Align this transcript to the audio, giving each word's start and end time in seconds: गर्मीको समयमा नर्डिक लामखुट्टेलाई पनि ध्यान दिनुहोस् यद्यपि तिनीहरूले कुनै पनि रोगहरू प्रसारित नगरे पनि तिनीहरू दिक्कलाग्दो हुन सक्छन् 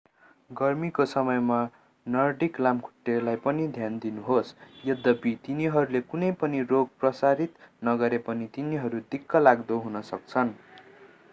गर्मीको 0.49 1.05
समयमा 1.07 1.57
नर्डिक 2.05 2.55
लामखुट्टेलाई 2.59 3.39
पनि 3.43 3.67
ध्यान 3.75 3.99
दिनुहोस् 4.05 4.53
यद्यपि 4.85 5.33
तिनीहरूले 5.43 6.01
कुनै 6.07 6.31
पनि 6.39 6.63
रोगहरू 6.63 7.03
प्रसारित 7.03 7.61
नगरे 7.83 8.21
पनि 8.25 8.47
तिनीहरू 8.53 9.03
दिक्कलाग्दो 9.11 9.79
हुन 9.85 10.01
सक्छन् 10.09 10.55